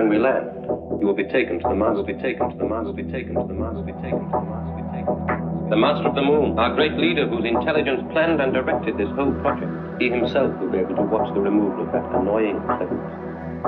[0.00, 0.48] when we land,
[0.96, 3.04] you will be taken to the Mars, will be taken to the Mars, will be
[3.12, 5.28] taken to the Mars, will be taken to the Mars, will be taken to the
[5.28, 5.68] Mars.
[5.68, 9.36] The Master of the Moon, our great leader whose intelligence planned and directed this whole
[9.44, 9.68] project.
[10.00, 13.12] He himself will be able to watch the removal of that annoying presence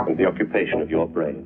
[0.08, 1.44] and the occupation of your brain.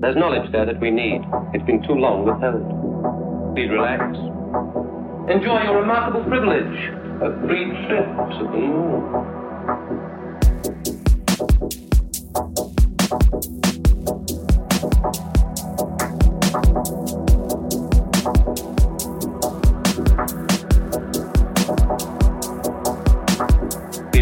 [0.00, 1.20] There's knowledge there that we need.
[1.52, 2.64] It's been too long withheld.
[3.52, 4.08] Please relax.
[5.28, 6.80] Enjoy your remarkable privilege
[7.20, 10.07] of free trips of the moon.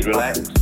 [0.06, 0.55] Relax.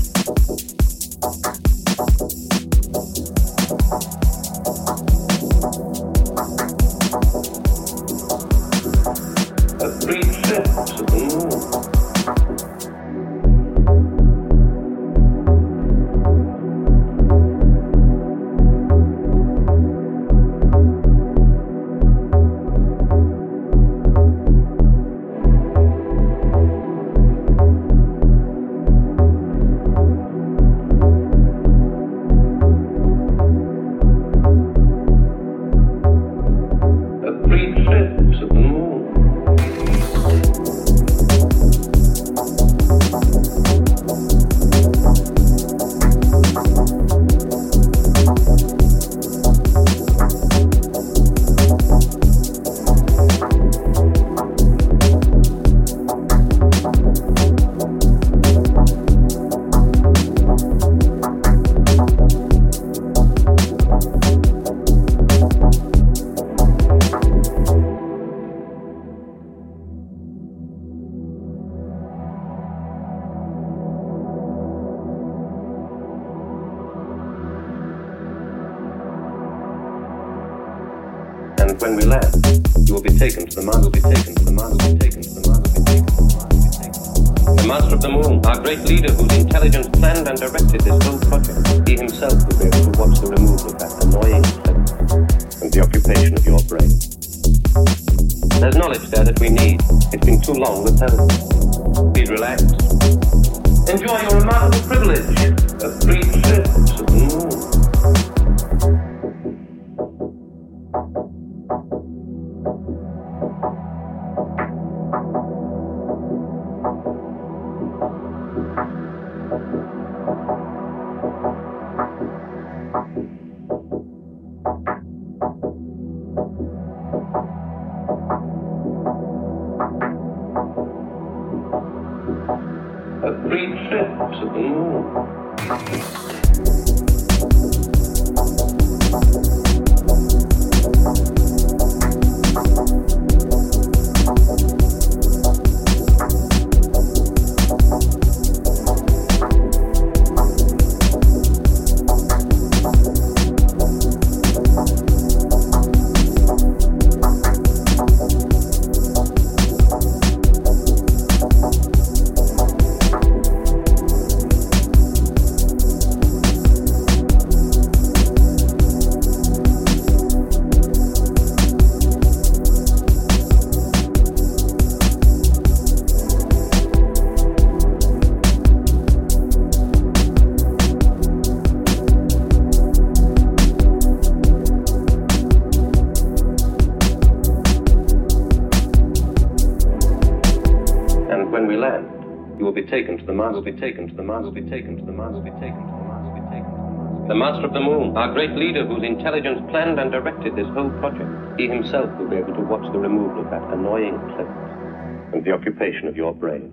[193.52, 196.04] Will be taken to the will be taken to the will be taken to the
[196.08, 196.84] will be taken
[197.28, 200.90] the Master of the Moon, our great leader whose intelligence planned and directed this whole
[201.00, 201.30] project.
[201.58, 205.52] He himself will be able to watch the removal of that annoying presence and the
[205.52, 206.68] occupation of your brain.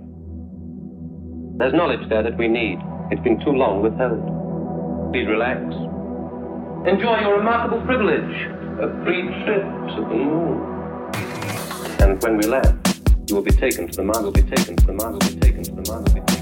[1.58, 2.80] There's knowledge there that we need.
[3.12, 4.20] It's been too long withheld.
[5.14, 5.62] Please relax.
[6.84, 8.36] Enjoy your remarkable privilege
[8.84, 10.60] of free trips to the moon.
[12.04, 12.76] And when we land,
[13.30, 15.40] you will be taken to the Mars, will be taken to the Mars, will be
[15.40, 16.41] taken to the Mars, will be taken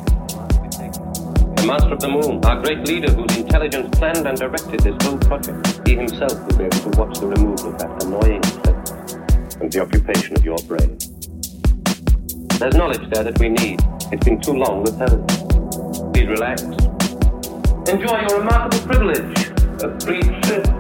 [1.62, 5.18] the Master of the Moon, our great leader whose intelligence planned and directed this whole
[5.18, 5.82] project.
[5.86, 9.82] He himself will be able to watch the removal of that annoying presence and the
[9.82, 10.98] occupation of your brain.
[12.60, 13.82] There's knowledge there that we need.
[14.12, 15.28] It's been too long withheld.
[16.14, 16.62] Please relax.
[17.92, 19.50] Enjoy your remarkable privilege
[19.84, 20.79] of free trips